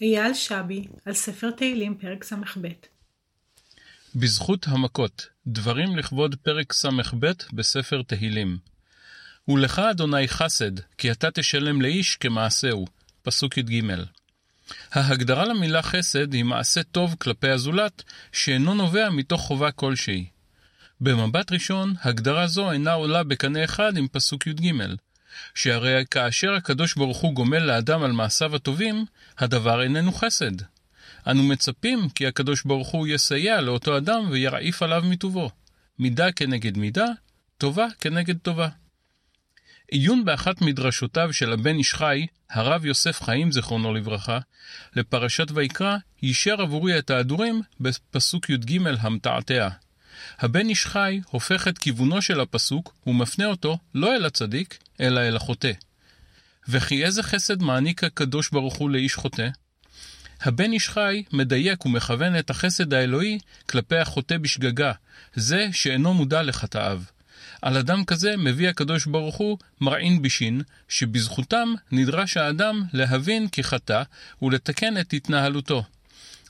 [0.00, 2.66] אייל שבי, על ספר תהילים, פרק ס"ב.
[4.14, 8.58] בזכות המכות, דברים לכבוד פרק ס"ב בספר תהילים.
[9.48, 12.86] ולך אדוני חסד, כי אתה תשלם לאיש כמעשהו.
[13.22, 13.82] פסוק י"ג.
[14.92, 20.26] ההגדרה למילה חסד היא מעשה טוב כלפי הזולת, שאינו נובע מתוך חובה כלשהי.
[21.00, 24.72] במבט ראשון, הגדרה זו אינה עולה בקנה אחד עם פסוק י"ג,
[25.54, 29.04] שהרי כאשר הקדוש ברוך הוא גומל לאדם על מעשיו הטובים,
[29.38, 30.52] הדבר איננו חסד.
[31.26, 35.50] אנו מצפים כי הקדוש ברוך הוא יסייע לאותו אדם וירעיף עליו מטובו.
[35.98, 37.06] מידה כנגד מידה,
[37.58, 38.68] טובה כנגד טובה.
[39.90, 44.38] עיון באחת מדרשותיו של הבן איש חי, הרב יוסף חיים זיכרונו לברכה,
[44.96, 49.68] לפרשת ויקרא, יישר עבורי את ההדורים בפסוק י"ג המתעתע.
[50.38, 55.36] הבן איש חי הופך את כיוונו של הפסוק ומפנה אותו לא אל הצדיק, אלא אל
[55.36, 55.72] החוטא.
[56.68, 59.48] וכי איזה חסד מעניק הקדוש ברוך הוא לאיש חוטא?
[60.40, 64.92] הבן איש חי מדייק ומכוון את החסד האלוהי כלפי החוטא בשגגה,
[65.34, 67.02] זה שאינו מודע לחטאיו.
[67.62, 74.02] על אדם כזה מביא הקדוש ברוך הוא מרעין בישין, שבזכותם נדרש האדם להבין כי חטא
[74.42, 75.84] ולתקן את התנהלותו.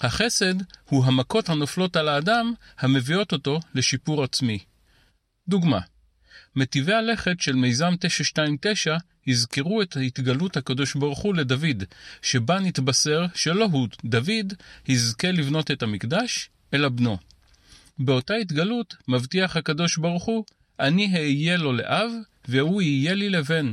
[0.00, 4.58] החסד הוא המכות הנופלות על האדם המביאות אותו לשיפור עצמי.
[5.48, 5.80] דוגמה
[6.58, 11.84] מטיבי הלכת של מיזם 929 יזכרו את התגלות הקדוש ברוך הוא לדוד,
[12.22, 14.54] שבה נתבשר שלא הוא, דוד,
[14.88, 17.16] יזכה לבנות את המקדש, אלא בנו.
[17.98, 20.44] באותה התגלות מבטיח הקדוש ברוך הוא,
[20.80, 22.10] אני אהיה לו לאב,
[22.48, 23.72] והוא יהיה לי לבן,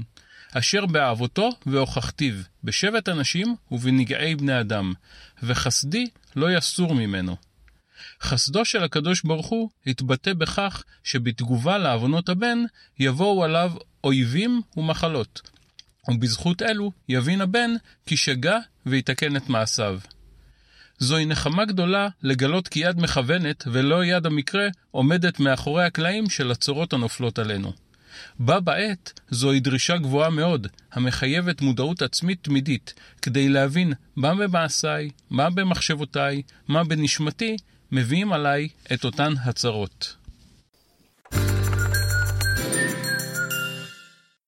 [0.53, 4.93] אשר באהבותו והוכחתיו, בשבט אנשים ובנגעי בני אדם,
[5.43, 6.05] וחסדי
[6.35, 7.35] לא יסור ממנו.
[8.21, 12.57] חסדו של הקדוש ברוך הוא התבטא בכך שבתגובה לעוונות הבן
[12.99, 13.71] יבואו עליו
[14.03, 15.41] אויבים ומחלות,
[16.09, 17.71] ובזכות אלו יבין הבן
[18.05, 19.99] כי שגה ויתקן את מעשיו.
[20.97, 26.93] זוהי נחמה גדולה לגלות כי יד מכוונת ולא יד המקרה עומדת מאחורי הקלעים של הצורות
[26.93, 27.73] הנופלות עלינו.
[28.39, 35.49] בה בעת זוהי דרישה גבוהה מאוד, המחייבת מודעות עצמית תמידית, כדי להבין מה במעשיי, מה
[35.49, 37.57] במחשבותיי, מה בנשמתי,
[37.91, 40.15] מביאים עליי את אותן הצרות.